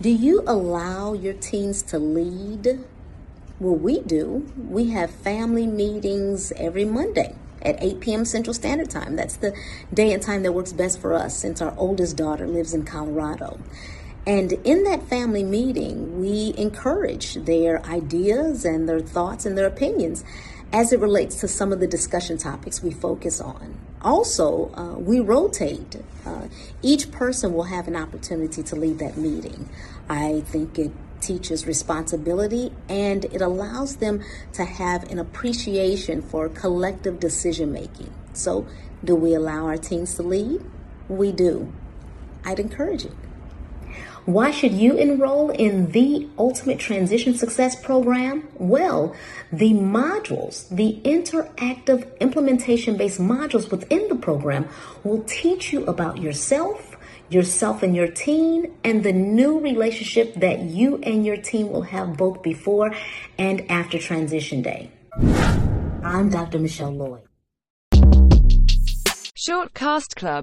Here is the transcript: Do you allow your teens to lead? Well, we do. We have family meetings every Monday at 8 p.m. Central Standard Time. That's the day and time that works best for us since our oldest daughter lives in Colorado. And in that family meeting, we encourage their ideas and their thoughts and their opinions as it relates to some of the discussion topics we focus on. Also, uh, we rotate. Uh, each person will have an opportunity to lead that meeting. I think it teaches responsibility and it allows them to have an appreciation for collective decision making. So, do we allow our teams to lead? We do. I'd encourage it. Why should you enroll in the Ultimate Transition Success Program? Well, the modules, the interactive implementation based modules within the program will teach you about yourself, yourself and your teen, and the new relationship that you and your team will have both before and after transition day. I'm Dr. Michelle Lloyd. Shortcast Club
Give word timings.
Do 0.00 0.10
you 0.10 0.42
allow 0.46 1.12
your 1.12 1.34
teens 1.34 1.82
to 1.82 1.98
lead? 1.98 2.84
Well, 3.60 3.76
we 3.76 4.00
do. 4.00 4.50
We 4.56 4.90
have 4.90 5.10
family 5.10 5.66
meetings 5.66 6.52
every 6.56 6.84
Monday 6.84 7.36
at 7.60 7.80
8 7.80 8.00
p.m. 8.00 8.24
Central 8.24 8.54
Standard 8.54 8.90
Time. 8.90 9.14
That's 9.14 9.36
the 9.36 9.56
day 9.94 10.12
and 10.12 10.20
time 10.20 10.42
that 10.42 10.52
works 10.52 10.72
best 10.72 11.00
for 11.00 11.14
us 11.14 11.36
since 11.36 11.62
our 11.62 11.72
oldest 11.76 12.16
daughter 12.16 12.48
lives 12.48 12.74
in 12.74 12.84
Colorado. 12.84 13.60
And 14.26 14.52
in 14.64 14.84
that 14.84 15.04
family 15.04 15.44
meeting, 15.44 16.20
we 16.20 16.54
encourage 16.56 17.34
their 17.34 17.84
ideas 17.86 18.64
and 18.64 18.88
their 18.88 19.00
thoughts 19.00 19.46
and 19.46 19.56
their 19.56 19.66
opinions 19.66 20.24
as 20.72 20.92
it 20.92 21.00
relates 21.00 21.36
to 21.36 21.48
some 21.48 21.72
of 21.72 21.80
the 21.80 21.86
discussion 21.86 22.38
topics 22.38 22.82
we 22.82 22.90
focus 22.90 23.40
on. 23.40 23.78
Also, 24.00 24.72
uh, 24.74 24.98
we 24.98 25.20
rotate. 25.20 25.96
Uh, 26.24 26.48
each 26.80 27.10
person 27.10 27.52
will 27.52 27.64
have 27.64 27.86
an 27.88 27.96
opportunity 27.96 28.62
to 28.62 28.74
lead 28.74 28.98
that 28.98 29.16
meeting. 29.16 29.68
I 30.08 30.40
think 30.46 30.78
it 30.78 30.92
teaches 31.20 31.66
responsibility 31.66 32.72
and 32.88 33.24
it 33.26 33.40
allows 33.40 33.96
them 33.96 34.22
to 34.52 34.64
have 34.64 35.04
an 35.10 35.18
appreciation 35.18 36.20
for 36.20 36.48
collective 36.48 37.20
decision 37.20 37.72
making. 37.72 38.12
So, 38.32 38.66
do 39.04 39.14
we 39.14 39.34
allow 39.34 39.66
our 39.66 39.76
teams 39.76 40.14
to 40.14 40.22
lead? 40.22 40.64
We 41.08 41.32
do. 41.32 41.72
I'd 42.44 42.58
encourage 42.58 43.04
it. 43.04 43.12
Why 44.24 44.52
should 44.52 44.72
you 44.74 44.96
enroll 44.96 45.50
in 45.50 45.90
the 45.90 46.28
Ultimate 46.38 46.78
Transition 46.78 47.34
Success 47.34 47.74
Program? 47.74 48.46
Well, 48.54 49.16
the 49.52 49.72
modules, 49.72 50.68
the 50.68 51.00
interactive 51.02 52.06
implementation 52.20 52.96
based 52.96 53.20
modules 53.20 53.72
within 53.72 54.08
the 54.08 54.14
program 54.14 54.68
will 55.02 55.24
teach 55.24 55.72
you 55.72 55.84
about 55.86 56.18
yourself, 56.18 56.96
yourself 57.30 57.82
and 57.82 57.96
your 57.96 58.06
teen, 58.06 58.72
and 58.84 59.02
the 59.02 59.12
new 59.12 59.58
relationship 59.58 60.34
that 60.34 60.60
you 60.60 60.98
and 60.98 61.26
your 61.26 61.36
team 61.36 61.72
will 61.72 61.82
have 61.82 62.16
both 62.16 62.44
before 62.44 62.94
and 63.38 63.68
after 63.68 63.98
transition 63.98 64.62
day. 64.62 64.88
I'm 66.04 66.30
Dr. 66.30 66.60
Michelle 66.60 66.92
Lloyd. 66.92 67.22
Shortcast 69.44 70.14
Club 70.14 70.40